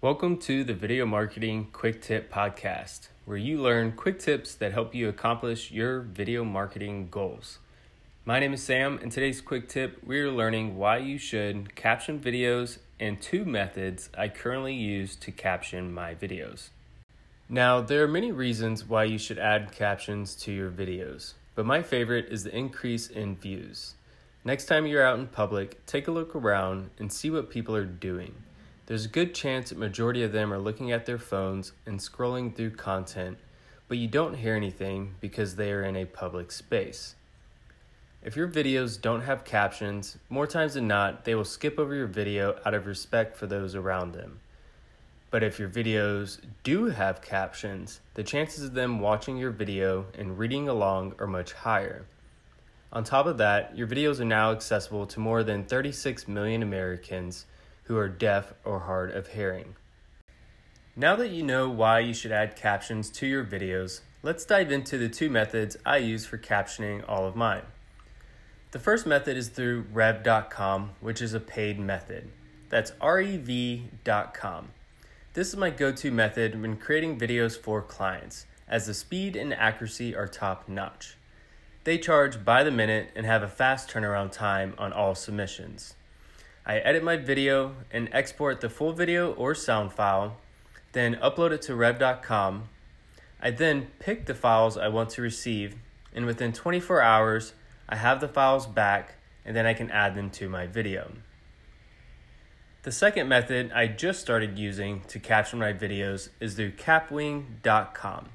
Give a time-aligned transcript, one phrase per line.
[0.00, 4.94] Welcome to the Video Marketing Quick Tip Podcast, where you learn quick tips that help
[4.94, 7.58] you accomplish your video marketing goals.
[8.24, 12.20] My name is Sam, and today's quick tip we are learning why you should caption
[12.20, 16.68] videos and two methods I currently use to caption my videos.
[17.48, 21.82] Now, there are many reasons why you should add captions to your videos, but my
[21.82, 23.96] favorite is the increase in views.
[24.44, 27.84] Next time you're out in public, take a look around and see what people are
[27.84, 28.44] doing.
[28.88, 32.56] There's a good chance that majority of them are looking at their phones and scrolling
[32.56, 33.36] through content,
[33.86, 37.14] but you don't hear anything because they are in a public space.
[38.22, 42.06] If your videos don't have captions, more times than not, they will skip over your
[42.06, 44.40] video out of respect for those around them.
[45.30, 50.38] But if your videos do have captions, the chances of them watching your video and
[50.38, 52.06] reading along are much higher.
[52.90, 57.44] On top of that, your videos are now accessible to more than 36 million Americans
[57.88, 59.74] who are deaf or hard of hearing.
[60.94, 64.98] Now that you know why you should add captions to your videos, let's dive into
[64.98, 67.62] the two methods I use for captioning all of mine.
[68.72, 72.30] The first method is through rev.com, which is a paid method.
[72.68, 74.68] That's rev.com.
[75.32, 79.54] This is my go to method when creating videos for clients, as the speed and
[79.54, 81.16] accuracy are top notch.
[81.84, 85.94] They charge by the minute and have a fast turnaround time on all submissions.
[86.68, 90.36] I edit my video and export the full video or sound file,
[90.92, 92.68] then upload it to rev.com.
[93.40, 95.76] I then pick the files I want to receive,
[96.12, 97.54] and within 24 hours,
[97.88, 99.14] I have the files back
[99.46, 101.12] and then I can add them to my video.
[102.82, 108.28] The second method I just started using to caption my videos is through kapwing.com.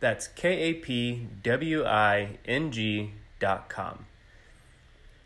[0.00, 4.07] That's K A P W I N G.com.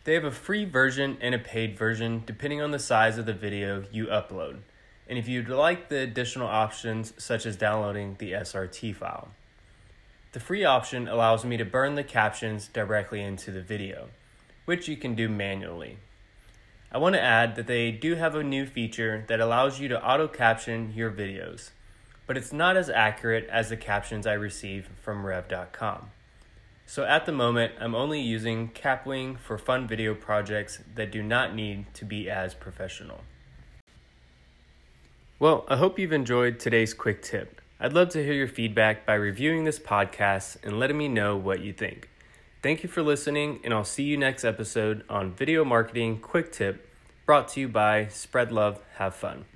[0.05, 3.33] They have a free version and a paid version depending on the size of the
[3.33, 4.59] video you upload,
[5.09, 9.29] and if you'd like the additional options such as downloading the SRT file.
[10.33, 14.09] The free option allows me to burn the captions directly into the video,
[14.65, 15.99] which you can do manually.
[16.91, 20.05] I want to add that they do have a new feature that allows you to
[20.05, 21.71] auto caption your videos,
[22.27, 26.11] but it's not as accurate as the captions I receive from rev.com.
[26.87, 31.55] So at the moment, I'm only using Kapwing for fun video projects that do not
[31.55, 33.23] need to be as professional.
[35.39, 37.61] Well, I hope you've enjoyed today's quick tip.
[37.81, 41.61] I'd love to hear your feedback by reviewing this podcast and letting me know what
[41.61, 42.09] you think.
[42.63, 46.89] Thank you for listening, and I'll see you next episode on Video Marketing Quick Tip
[47.27, 49.47] brought to you by Spread Love, Have Fun.